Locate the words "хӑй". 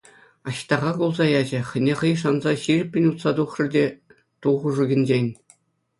2.01-2.13